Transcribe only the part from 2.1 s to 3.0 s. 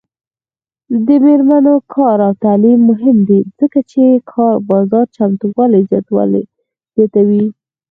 او تعلیم